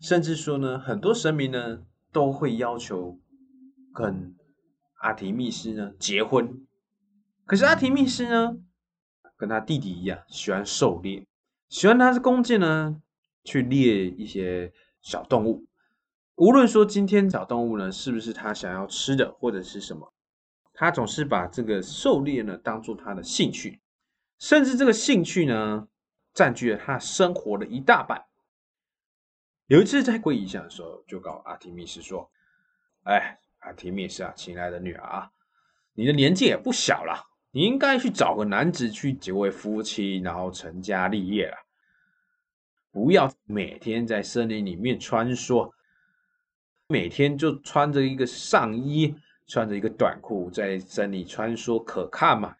[0.00, 3.18] 甚至说呢，很多神明呢都会要求
[3.92, 4.34] 跟
[5.00, 6.66] 阿提密斯呢结婚。
[7.46, 8.56] 可是阿提密斯呢，
[9.36, 11.26] 跟他弟弟一样，喜欢狩猎，
[11.68, 13.02] 喜欢拿着弓箭呢
[13.44, 15.66] 去猎一些小动物。
[16.36, 20.12] 无论说今天小动物呢是不是他想要吃的，或者是什么。
[20.72, 23.80] 他总是把这个狩猎呢当做他的兴趣，
[24.38, 25.86] 甚至这个兴趣呢
[26.32, 28.24] 占据了他生活的一大半。
[29.66, 32.30] 有一次在会议上的时候，就告阿提密斯说
[33.04, 35.30] ：“哎，阿提密斯啊，亲爱的女儿啊，
[35.92, 41.56] 你的年纪也不小了，你应该去找个男子去结为夫妻，然后成家立业了，
[42.90, 45.72] 不要每天在森林里面穿梭，
[46.88, 49.14] 每天就穿着一个上衣。”
[49.46, 52.56] 穿着一个短裤在森林穿梭，可看吗？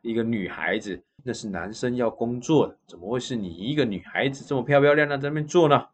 [0.00, 5.90] 一个女孩子，那是男生要工作的，怎么会是你一个女孩子这么漂漂亮亮在那边做呢？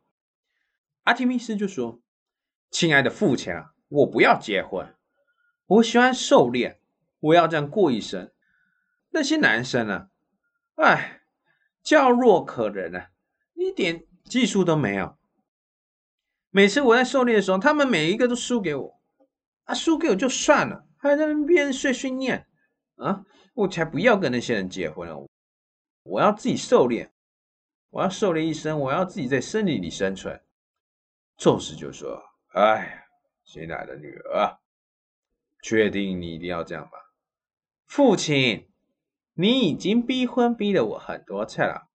[1.03, 2.01] 阿提密斯就说
[2.73, 4.95] ：“亲爱的父亲啊，我不要结婚，
[5.67, 6.78] 我喜欢狩猎，
[7.21, 8.33] 我要这样过一生。
[9.11, 10.11] 那些男生呢？
[10.77, 11.23] 哎，
[11.83, 13.11] 娇弱可人啊，
[13.55, 15.17] 一点技术都没有。
[16.51, 19.01] 每次我在狩猎的时候，他们每一个都输给我。”
[19.65, 22.47] 啊，输给我就算了，还在那边碎碎念
[22.97, 23.27] 啊！
[23.53, 25.29] 我才不要跟那些人结婚了，
[26.05, 27.13] 我要自己狩猎，
[27.91, 30.41] 我要狩猎一生，我要自己在森林里生存。
[31.37, 32.19] 宙斯就说
[32.55, 33.07] ：“哎，
[33.45, 34.59] 新来的女儿，
[35.63, 36.93] 确定你一定要这样吗？
[37.89, 38.69] 父亲，
[39.33, 41.89] 你已经逼婚逼了我很多次了，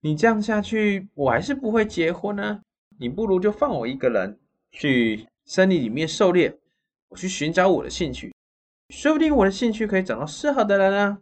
[0.00, 2.62] 你这样下去，我还是不会结婚呢。
[2.98, 4.38] 你不如就放我一个人
[4.70, 6.56] 去森林里面狩猎，
[7.08, 8.32] 我去寻找我的兴趣，
[8.90, 11.20] 说不定我的兴趣可以找到适合的人啊。”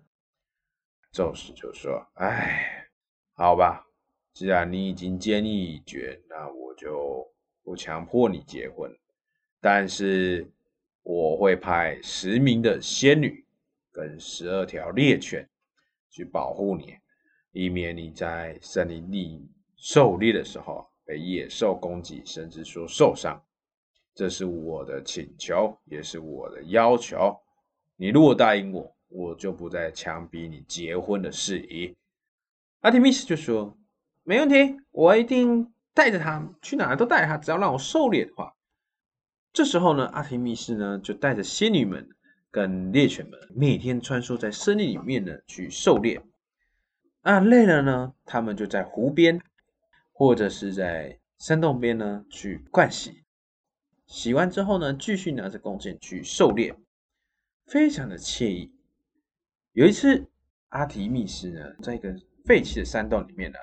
[1.11, 2.87] 宙斯就说：“哎，
[3.33, 3.87] 好吧，
[4.35, 7.27] 既然你已经坚毅已决，那我就
[7.63, 8.95] 不强迫你结婚。
[9.61, 10.47] 但是
[11.03, 13.44] 我会派十名的仙女
[13.95, 15.49] 跟十二条猎犬
[16.11, 16.95] 去保护你，
[17.53, 23.43] 以免你在森林里狩猎的时候被野兽攻击，甚至说受伤。
[24.15, 27.35] 这是我的请求，也是我的要求。
[27.97, 31.95] 你如果答应我。”我就不再强逼你结婚的事宜。
[32.81, 33.79] 阿提密斯就说
[34.25, 38.53] ：“没问题，我一定带着他去哪都带他，只要让我狩猎的话。”
[39.55, 42.09] 这时候呢，阿提密斯呢就带着仙女们
[42.55, 46.23] 跟猎犬们，每天穿梭在森林里面呢去狩猎。
[47.23, 49.43] 啊，累了呢，他们就在湖边
[50.13, 53.25] 或者是在山洞边呢去灌洗。
[54.07, 56.77] 洗完之后呢，继续拿着弓箭去狩猎，
[57.67, 58.73] 非常的惬意。
[59.73, 60.31] 有一次，
[60.69, 62.15] 阿提密斯呢，在一个
[62.45, 63.59] 废弃的山洞里面呢，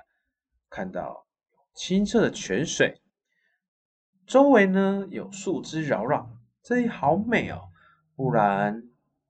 [0.69, 1.25] 看到
[1.73, 2.99] 清澈的泉水，
[4.27, 6.29] 周围呢有树枝扰扰，
[6.61, 7.70] 这里好美哦。
[8.21, 8.83] 不然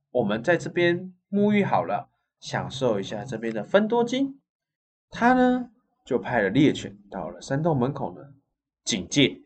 [0.09, 2.09] 我们在这边沐浴好了，
[2.41, 4.41] 享受一下这边的芬多精。
[5.09, 5.71] 他呢
[6.03, 8.33] 就派了猎犬到了山洞门口呢
[8.83, 9.39] 警戒。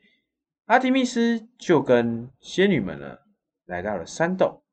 [0.66, 3.20] 阿提密斯就跟仙女们呢
[3.66, 4.64] 来到了山洞。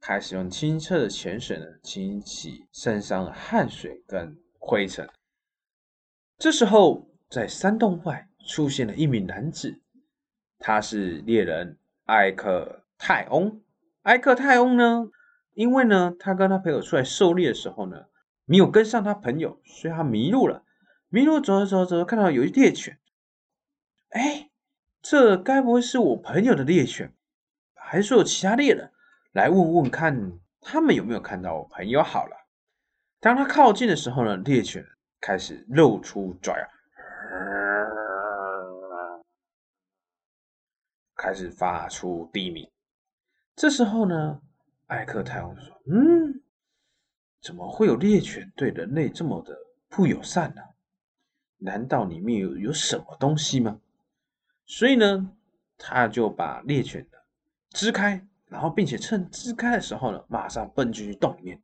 [0.00, 5.08] 开始用清澈的泉水呢清洗身上的汗水跟灰尘。
[6.38, 9.80] 这时候，在山洞外出现了一名男子，
[10.58, 13.60] 他是猎人艾克泰翁。
[14.02, 15.08] 埃克泰翁呢，
[15.54, 18.06] 因为呢，他跟他朋友出来狩猎的时候呢，
[18.44, 20.64] 没有跟上他朋友，所以他迷路了。
[21.08, 22.98] 迷路走着走着走着，看到有一猎犬，
[24.08, 24.50] 哎，
[25.00, 27.12] 这该不会是我朋友的猎犬？
[27.74, 28.90] 还是说有其他猎人？
[29.32, 32.02] 来问问看，他们有没有看到我朋友？
[32.02, 32.36] 好了，
[33.20, 34.84] 当他靠近的时候呢，猎犬
[35.20, 36.68] 开始露出爪牙，
[41.14, 42.71] 开始发出低鸣。
[43.54, 44.40] 这时候呢，
[44.86, 46.42] 艾克泰翁说：“嗯，
[47.40, 49.56] 怎么会有猎犬对人类这么的
[49.88, 50.62] 不友善呢？
[51.58, 53.80] 难道里面有有什么东西吗？”
[54.66, 55.30] 所以呢，
[55.76, 57.18] 他就把猎犬的
[57.70, 58.26] 支开。
[58.46, 61.62] 然后，并且趁支开的时候呢，马上奔进去洞里面，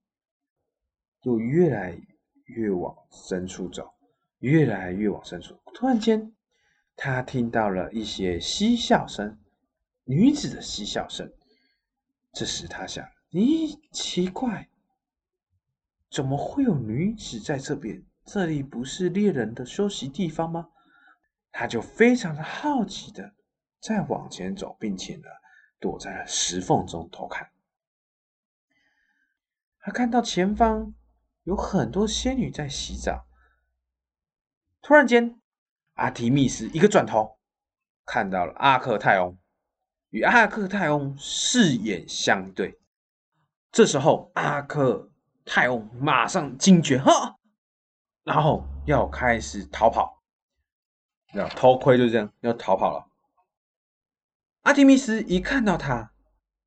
[1.20, 2.01] 就越来
[2.44, 3.92] 越往深处走，
[4.38, 5.55] 越来越往深处。
[5.74, 6.35] 突然间，
[6.96, 9.38] 他听到了一些嬉笑声，
[10.05, 11.31] 女子的嬉笑声。
[12.38, 14.68] 这时他想：咦，奇怪，
[16.09, 18.01] 怎么会有女子在这边？
[18.24, 20.68] 这里不是猎人的休息地方吗？
[21.51, 23.35] 他就非常的好奇的
[23.81, 25.24] 再往前走，并且呢。
[25.81, 27.51] 躲在了石缝中偷看，
[29.81, 30.92] 他看到前方
[31.44, 33.27] 有很多仙女在洗澡。
[34.83, 35.40] 突然间，
[35.94, 37.38] 阿提密斯一个转头，
[38.05, 39.38] 看到了阿克泰翁，
[40.11, 42.79] 与阿克泰翁四眼相对。
[43.71, 45.11] 这时候，阿克
[45.44, 47.37] 泰翁马上惊觉，哈，
[48.25, 50.23] 然后要开始逃跑，
[51.35, 53.07] 要偷窥，就这样要逃跑了。
[54.62, 56.12] 阿提密斯一看到他，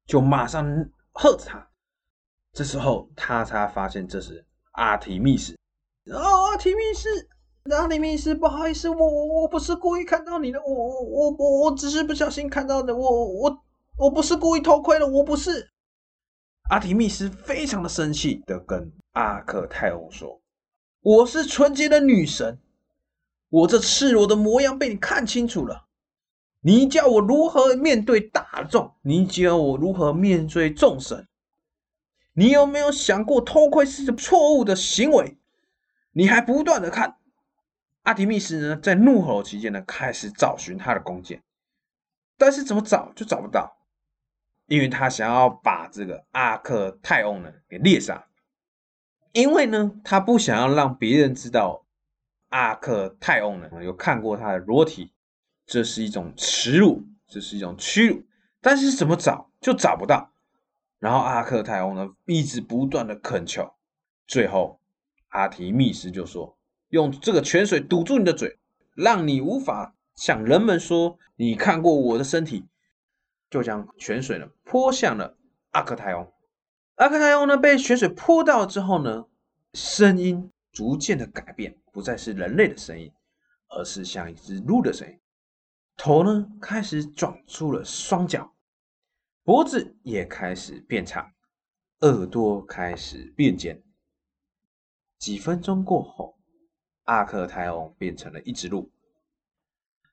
[0.05, 0.63] 就马上
[1.11, 1.69] 喝着他。
[2.53, 5.57] 这时候他才发现这是阿提密斯。
[6.11, 7.09] 哦，阿提密斯，
[7.77, 13.63] 阿提密斯，不好意思，我我我不是故意看到你的，我我我我只是不小心看到的，我我
[13.97, 15.69] 我不是故意偷窥的，我不是。
[16.69, 20.41] 阿提密斯非常的生气的跟阿克泰欧说
[21.01, 22.57] ：“我是纯洁的女神，
[23.49, 25.85] 我这赤裸的模样被你看清楚了。”
[26.63, 28.93] 你叫我如何面对大众？
[29.01, 31.27] 你教我如何面对众神？
[32.33, 35.37] 你有没有想过偷窥是错误的行为？
[36.11, 37.17] 你还不断的看。
[38.03, 41.41] 阿提密斯呢，在怒吼期间呢，开始找寻他的弓箭，
[42.37, 43.77] 但是怎么找就找不到，
[44.67, 48.27] 因为他想要把这个阿克泰翁呢给猎杀，
[49.33, 51.85] 因为呢，他不想要让别人知道
[52.49, 55.13] 阿克泰翁呢有看过他的裸体。
[55.67, 58.25] 这是一种耻辱，这是一种屈辱，
[58.59, 60.33] 但是怎么找就找不到。
[60.99, 63.73] 然后阿克泰翁呢，一直不断的恳求，
[64.27, 64.81] 最后
[65.29, 66.57] 阿提密斯就说
[66.91, 68.57] ：“用这个泉水堵住你的嘴，
[68.95, 72.65] 让你无法向人们说你看过我的身体。”
[73.51, 75.37] 就将泉水呢泼向了
[75.71, 76.31] 阿克泰翁。
[76.95, 79.25] 阿克泰翁呢被泉水泼到之后呢，
[79.73, 83.11] 声音逐渐的改变，不再是人类的声音，
[83.67, 85.19] 而是像一只鹿的声音。
[85.97, 88.53] 头呢开始长出了双脚，
[89.43, 91.29] 脖子也开始变长，
[91.99, 93.83] 耳朵开始变尖。
[95.17, 96.37] 几分钟过后，
[97.11, 98.89] 阿克泰翁变成了一只鹿。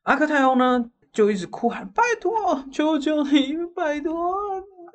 [0.02, 4.34] 阿克泰翁呢就一直哭喊：“拜托，求求你，拜托，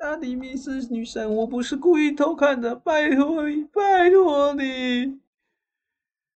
[0.00, 5.18] 阿提米斯女神，我不是故意偷看的，拜托你，拜托你。”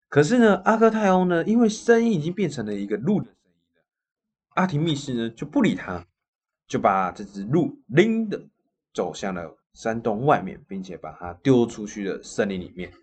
[0.07, 3.51] 可是呢，阿克泰翁呢，因为声音已经变成了一个鹿的声音，
[4.51, 6.07] 阿提密斯呢就不理他，
[6.65, 8.41] 就把这只鹿拎的
[8.93, 12.93] 走向了山洞外面，并且把它丢出去了森林里面。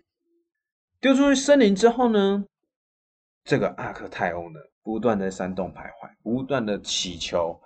[0.99, 2.43] 丢出去森林之后呢，
[3.45, 7.61] 这个阿克泰翁呢，不断在山洞徘徊，不断的祈求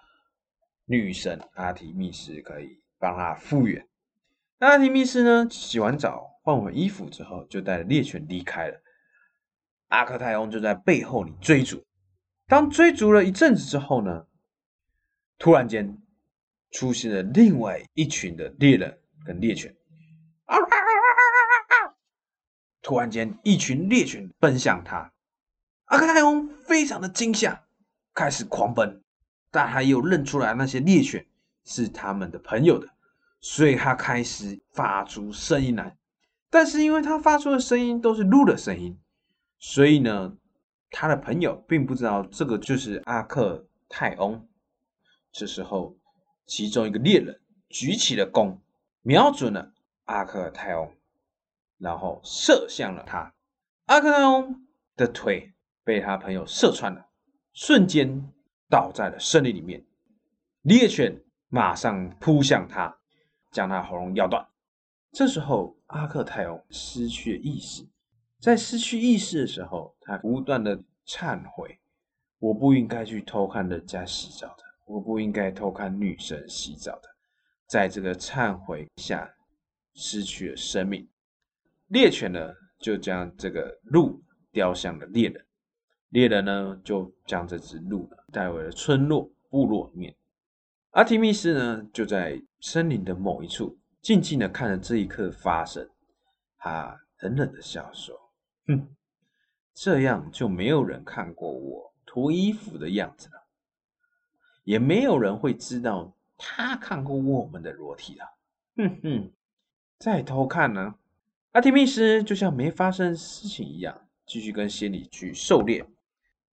[0.84, 3.88] 女神阿提密斯可以帮他复原。
[4.58, 8.78] 阿提密斯呢，洗完澡换完衣服之后，就带着猎犬离开了。
[9.88, 11.82] 阿克泰翁就在背后里追逐。
[12.46, 14.28] 当追逐了一阵子之后呢，
[15.38, 15.98] 突然间
[16.72, 19.74] 出现了另外一群的猎人跟猎犬。
[22.82, 25.12] 突然间，一群猎犬奔向他，
[25.90, 27.64] 阿克泰翁非常的惊吓，
[28.14, 29.02] 开始狂奔，
[29.50, 31.26] 但他又认出来那些猎犬
[31.64, 32.88] 是他们的朋友的，
[33.42, 35.98] 所以他开始发出声音来。
[36.52, 39.00] 但是因为他发出的声音都是鹿的声音。
[39.58, 40.38] 所以呢，
[40.92, 44.48] 他的朋友并不知道这个就是阿克泰翁。
[45.32, 45.98] 这时候，
[46.46, 48.62] 其中一个猎人举起了弓，
[49.02, 49.74] 瞄准了
[50.06, 50.92] 阿克泰翁，
[51.80, 53.34] 然后射向了他。
[53.88, 55.54] 阿克泰翁的腿
[55.90, 57.04] 被他朋友射穿了，
[57.52, 58.32] 瞬间
[58.70, 59.84] 倒在了森林里面。
[60.62, 62.96] 猎犬马上扑向他，
[63.52, 64.48] 将他喉咙咬断。
[65.12, 67.84] 这时候，阿克泰翁失去了意识。
[68.40, 71.80] 在失去意识的时候，他不断的忏悔
[72.38, 77.10] ：“我不应该去偷看人家洗澡的，我不应该偷看女神洗澡的。”
[77.66, 79.28] 在这个忏悔下，
[79.96, 81.10] 失去了生命。
[81.88, 84.22] 猎犬呢，就将这个鹿
[84.52, 85.44] 叼向了猎人，
[86.10, 90.16] 猎人呢，就将这只鹿呢带回了村落部落里面。
[90.92, 95.88] 阿提密斯呢，就在森林的某一处静静的看着这一刻发生，
[96.58, 98.20] 他冷冷的笑说。
[98.66, 98.88] 哼，
[99.76, 103.44] 这样就没有人看过我脱衣服的样子了，
[104.64, 108.26] 也没有人会知道他看过我们的裸体了。
[108.78, 109.32] 哼哼，
[110.00, 110.96] 再偷看呢？
[111.52, 115.86] 阿提密斯就像没发生事情一样，继续跟仙女去狩猎。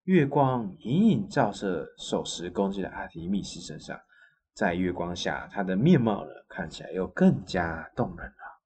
[0.07, 3.99] 月光隐隐照射手持攻击的阿提密斯身上，
[4.53, 8.61] 在月光下，他的面貌呢看起来又更加动人了。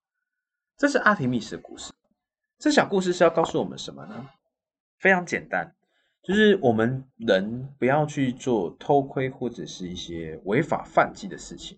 [0.78, 1.92] 这是阿提密斯的故事。
[2.60, 4.30] 这小故事是要告诉我们什么呢？
[5.00, 5.74] 非常简单，
[6.22, 11.76] 就是我们人不要去做偷窥或者是一些违法犯纪的事情。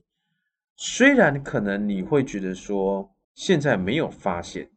[0.76, 4.70] 虽然可能你会觉得说现在没有发现，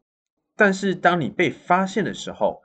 [0.55, 2.63] 但是当你被发现的时候，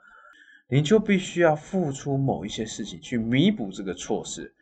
[0.72, 4.54] 你就必须要付出某一些事情去弥补这个错失。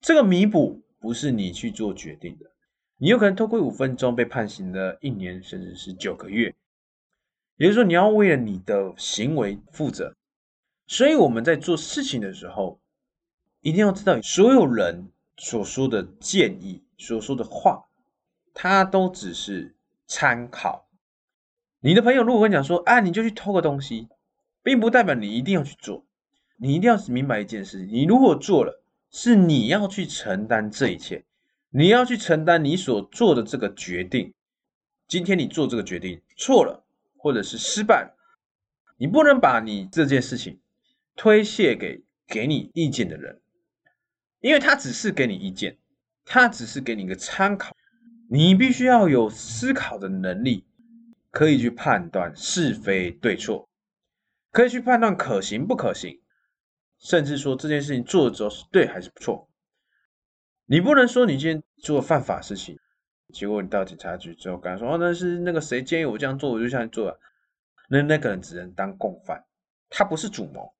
[0.00, 2.50] 这个弥补不是你去做决定的，
[2.96, 6.52] 你有可能偷窥五分钟被判刑了一年甚至是九个月。
[7.56, 10.12] 也就是说，你要为了你的行为负责，
[10.88, 12.80] 所以我们在做事情的时候，
[13.60, 17.86] 一定要知道，所有人所说的建议、所说的话，
[18.52, 19.76] 它都只是
[20.08, 20.88] 参考。
[21.78, 24.08] 你的朋友如果跟你讲说，啊，你就去偷个东西，
[24.68, 26.04] 并不代表你一定要去做。
[26.58, 31.24] 你一定要明白一件事：你如果做了，是你要去承担这一切，
[31.70, 34.34] 你要去承担你所做的这个决定。
[35.06, 36.84] 今天你做这个决定错了。
[37.20, 38.14] 或者是失败了，
[38.96, 40.60] 你不能把你这件事情
[41.16, 43.40] 推卸给给你意见的人，
[44.38, 45.76] 因为他只是给你意见，
[46.24, 47.74] 他只是给你一个参考，
[48.30, 50.64] 你必须要有思考的能力，
[51.32, 53.68] 可以去判断是非对错，
[54.58, 56.20] 可以去判断可行不可行，
[56.98, 59.48] 甚至说这件事情做了之后是对还是不错。
[60.66, 62.76] 你不能说你今天做了犯法事情。
[63.32, 67.20] 结果你到警察局之后，跟他说：“哦，那是那个谁建议我这样做，我就这样做了。”
[67.88, 69.44] 那那个人只能当共犯，
[69.90, 70.74] 他不是主谋，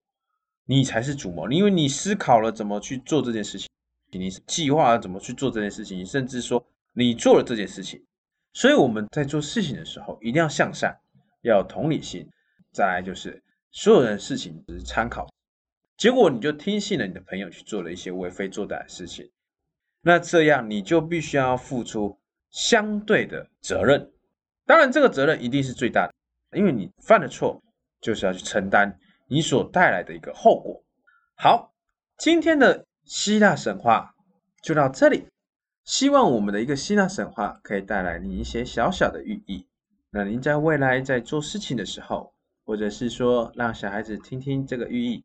[0.65, 1.49] 你才是主谋。
[1.49, 3.69] 因为你思考了怎么去做这件事情，
[4.11, 8.05] 你计划了怎么去做这件事情，甚至说你做了这件事情。
[8.53, 10.99] 所以我们在做事情的时候，一定要向善，
[11.43, 12.29] 要有同理心。
[12.73, 13.41] 再来就是
[13.71, 15.29] 所有人事情只是参考，
[15.97, 19.31] 结果你就听信了你的朋友去做了一些为非作歹的事情，
[20.03, 22.19] 那这样你就必须要付出。
[22.51, 24.11] 相对的责任，
[24.65, 27.63] 当然这个责任一定是最大的，因为你犯了错，
[28.01, 28.99] 就是要去承担
[29.29, 30.83] 你所带来的一个后果。
[31.37, 31.75] 好，
[32.17, 34.15] 今天的希腊神话
[34.63, 35.27] 就到这里。
[35.85, 39.67] 希望我们的一个希腊神话可以带来你一些小小的寓意。
[40.11, 42.33] 那您在未来在做事情的时候，
[42.69, 45.25] 或者是说让小孩子听听这个寓意，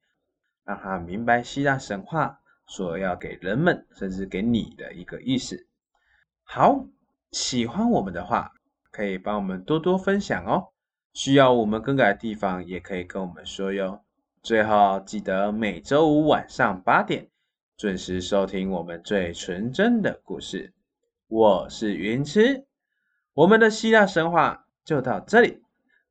[0.63, 5.67] 让他明白希腊神话所要给人们，甚至给你的一个意思。
[6.43, 6.85] 好，
[7.33, 8.53] 喜欢我们的话，
[8.91, 10.69] 可以帮我们多多分享哦。
[11.13, 14.05] 需要我们更改的地方，也可以跟我们说哟。
[14.41, 17.27] 最后记得每周五晚上八点。
[17.75, 20.73] 准时收听我们最纯真的故事，
[21.27, 22.65] 我是云痴，
[23.33, 25.61] 我们的希腊神话就到这里，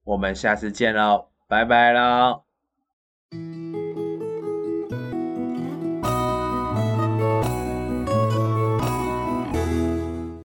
[0.04, 2.51] 我们下次见喽，拜拜喽。